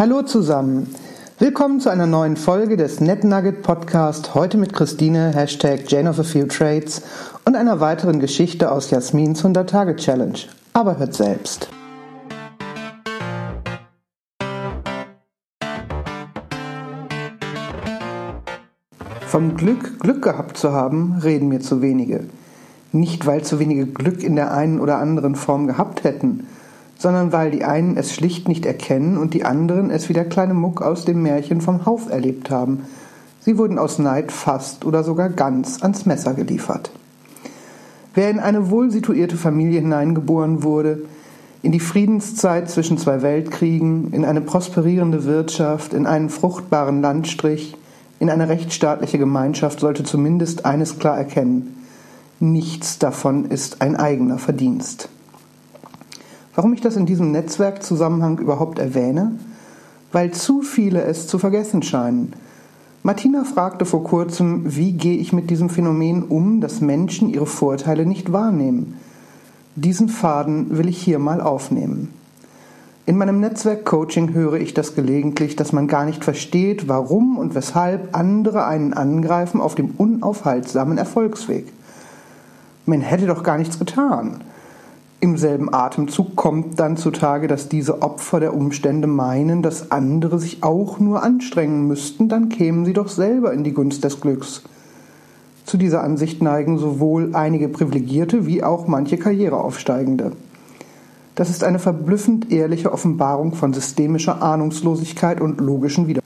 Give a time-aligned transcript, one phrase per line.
[0.00, 0.86] Hallo zusammen.
[1.38, 4.34] Willkommen zu einer neuen Folge des NetNugget Podcast.
[4.34, 7.02] Heute mit Christine, Hashtag Jane of a Few Trades
[7.44, 10.38] und einer weiteren Geschichte aus Jasmins 100-Tage-Challenge.
[10.72, 11.68] Aber hört selbst.
[19.26, 22.24] Vom Glück, Glück gehabt zu haben, reden mir zu wenige.
[22.92, 26.46] Nicht, weil zu wenige Glück in der einen oder anderen Form gehabt hätten,
[27.00, 30.52] sondern weil die einen es schlicht nicht erkennen und die anderen es wie der kleine
[30.52, 32.84] Muck aus dem Märchen vom Hauf erlebt haben.
[33.40, 36.90] Sie wurden aus Neid fast oder sogar ganz ans Messer geliefert.
[38.12, 41.04] Wer in eine wohl situierte Familie hineingeboren wurde,
[41.62, 47.78] in die Friedenszeit zwischen zwei Weltkriegen, in eine prosperierende Wirtschaft, in einen fruchtbaren Landstrich,
[48.18, 51.76] in eine rechtsstaatliche Gemeinschaft, sollte zumindest eines klar erkennen.
[52.40, 55.08] Nichts davon ist ein eigener Verdienst.
[56.60, 59.32] Warum ich das in diesem Netzwerkzusammenhang überhaupt erwähne?
[60.12, 62.34] Weil zu viele es zu vergessen scheinen.
[63.02, 68.04] Martina fragte vor kurzem, wie gehe ich mit diesem Phänomen um, dass Menschen ihre Vorteile
[68.04, 68.98] nicht wahrnehmen.
[69.74, 72.12] Diesen Faden will ich hier mal aufnehmen.
[73.06, 78.14] In meinem Netzwerkcoaching höre ich das gelegentlich, dass man gar nicht versteht, warum und weshalb
[78.14, 81.72] andere einen angreifen auf dem unaufhaltsamen Erfolgsweg.
[82.84, 84.42] Man hätte doch gar nichts getan.
[85.22, 90.62] Im selben Atemzug kommt dann zutage, dass diese Opfer der Umstände meinen, dass andere sich
[90.62, 94.62] auch nur anstrengen müssten, dann kämen sie doch selber in die Gunst des Glücks.
[95.66, 100.32] Zu dieser Ansicht neigen sowohl einige Privilegierte wie auch manche Karriereaufsteigende.
[101.34, 106.22] Das ist eine verblüffend ehrliche Offenbarung von systemischer Ahnungslosigkeit und logischen Wider.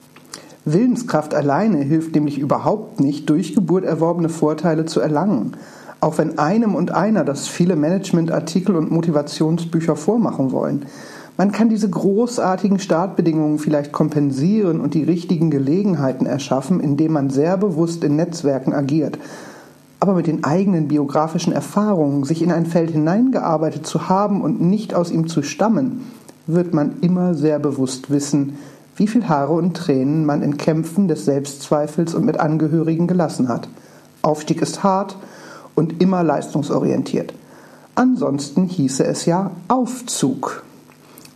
[0.63, 5.57] Willenskraft alleine hilft nämlich überhaupt nicht, durch Geburt erworbene Vorteile zu erlangen
[6.05, 10.85] auch wenn einem und einer das viele Managementartikel und Motivationsbücher vormachen wollen.
[11.35, 17.57] Man kann diese großartigen Startbedingungen vielleicht kompensieren und die richtigen Gelegenheiten erschaffen, indem man sehr
[17.57, 19.17] bewusst in Netzwerken agiert.
[19.99, 24.93] Aber mit den eigenen biografischen Erfahrungen, sich in ein Feld hineingearbeitet zu haben und nicht
[24.93, 26.03] aus ihm zu stammen,
[26.45, 28.59] wird man immer sehr bewusst wissen,
[28.95, 33.67] wie viel Haare und Tränen man in Kämpfen des Selbstzweifels und mit Angehörigen gelassen hat.
[34.21, 35.17] Aufstieg ist hart,
[35.75, 37.33] und immer leistungsorientiert.
[37.93, 40.63] Ansonsten hieße es ja Aufzug.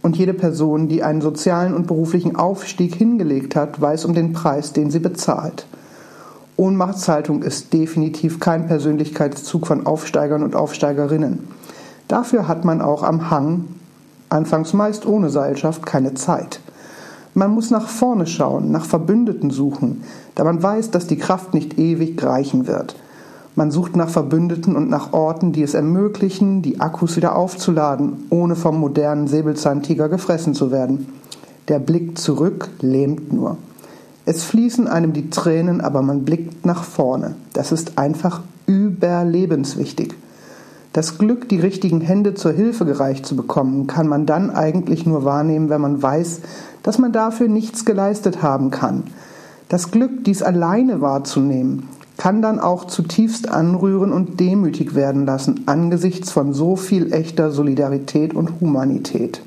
[0.01, 4.73] Und jede Person, die einen sozialen und beruflichen Aufstieg hingelegt hat, weiß um den Preis,
[4.73, 5.65] den sie bezahlt.
[6.55, 11.47] Ohnmachtshaltung ist definitiv kein Persönlichkeitszug von Aufsteigern und Aufsteigerinnen.
[12.09, 13.65] Dafür hat man auch am Hang,
[14.29, 16.59] anfangs meist ohne Seilschaft, keine Zeit.
[17.33, 20.03] Man muss nach vorne schauen, nach Verbündeten suchen,
[20.35, 22.95] da man weiß, dass die Kraft nicht ewig reichen wird.
[23.55, 28.55] Man sucht nach Verbündeten und nach Orten, die es ermöglichen, die Akkus wieder aufzuladen, ohne
[28.55, 31.07] vom modernen Säbelzahntiger gefressen zu werden.
[31.67, 33.57] Der Blick zurück lähmt nur.
[34.25, 37.35] Es fließen einem die Tränen, aber man blickt nach vorne.
[37.53, 40.13] Das ist einfach überlebenswichtig.
[40.93, 45.23] Das Glück, die richtigen Hände zur Hilfe gereicht zu bekommen, kann man dann eigentlich nur
[45.23, 46.41] wahrnehmen, wenn man weiß,
[46.81, 49.03] dass man dafür nichts geleistet haben kann.
[49.67, 51.87] Das Glück, dies alleine wahrzunehmen,
[52.19, 58.35] kann dann auch zutiefst anrühren und demütig werden lassen angesichts von so viel echter Solidarität
[58.35, 59.41] und Humanität.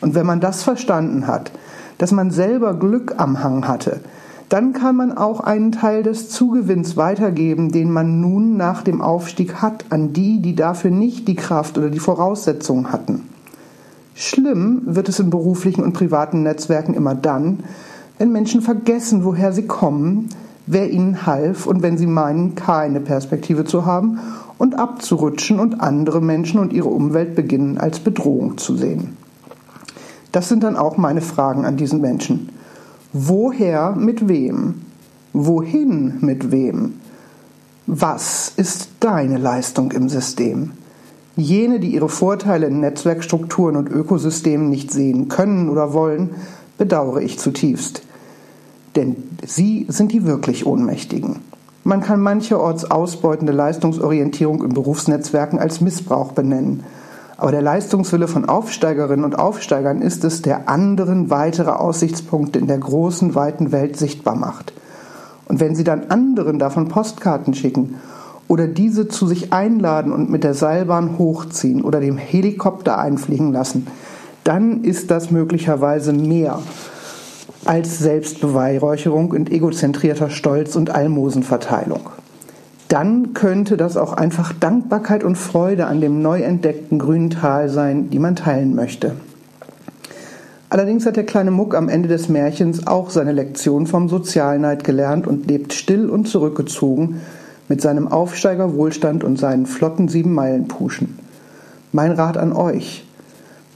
[0.00, 1.52] Und wenn man das verstanden hat,
[1.98, 4.00] dass man selber Glück am Hang hatte,
[4.48, 9.60] dann kann man auch einen Teil des Zugewinns weitergeben, den man nun nach dem Aufstieg
[9.60, 13.28] hat, an die, die dafür nicht die Kraft oder die Voraussetzungen hatten.
[14.14, 17.64] Schlimm wird es in beruflichen und privaten Netzwerken immer dann,
[18.16, 20.30] wenn Menschen vergessen, woher sie kommen,
[20.66, 24.18] wer ihnen half und wenn sie meinen, keine Perspektive zu haben
[24.58, 29.16] und abzurutschen und andere Menschen und ihre Umwelt beginnen als Bedrohung zu sehen.
[30.30, 32.48] Das sind dann auch meine Fragen an diesen Menschen.
[33.12, 34.82] Woher mit wem?
[35.32, 36.94] Wohin mit wem?
[37.86, 40.72] Was ist deine Leistung im System?
[41.36, 46.30] Jene, die ihre Vorteile in Netzwerkstrukturen und Ökosystemen nicht sehen können oder wollen,
[46.78, 48.02] bedauere ich zutiefst.
[48.96, 49.16] Denn
[49.46, 51.36] sie sind die wirklich Ohnmächtigen.
[51.84, 56.84] Man kann mancherorts ausbeutende Leistungsorientierung in Berufsnetzwerken als Missbrauch benennen.
[57.36, 62.78] Aber der Leistungswille von Aufsteigerinnen und Aufsteigern ist es, der anderen weitere Aussichtspunkte in der
[62.78, 64.72] großen, weiten Welt sichtbar macht.
[65.46, 67.96] Und wenn sie dann anderen davon Postkarten schicken
[68.46, 73.88] oder diese zu sich einladen und mit der Seilbahn hochziehen oder dem Helikopter einfliegen lassen,
[74.44, 76.60] dann ist das möglicherweise mehr
[77.64, 82.10] als Selbstbeweihräucherung und egozentrierter Stolz und Almosenverteilung.
[82.88, 88.10] Dann könnte das auch einfach Dankbarkeit und Freude an dem neu entdeckten grünen Tal sein,
[88.10, 89.12] die man teilen möchte.
[90.68, 95.26] Allerdings hat der kleine Muck am Ende des Märchens auch seine Lektion vom Sozialneid gelernt
[95.26, 97.20] und lebt still und zurückgezogen
[97.68, 101.18] mit seinem Aufsteigerwohlstand und seinen flotten Sieben-Meilen-Puschen.
[101.92, 103.06] Mein Rat an euch: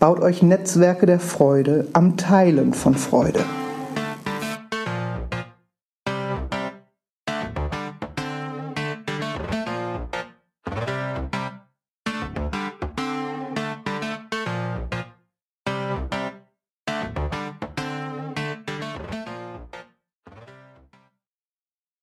[0.01, 3.41] Baut euch Netzwerke der Freude am Teilen von Freude.